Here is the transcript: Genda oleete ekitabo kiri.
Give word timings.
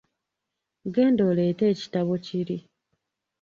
Genda 0.95 1.23
oleete 1.29 1.63
ekitabo 1.73 2.13
kiri. 2.25 2.57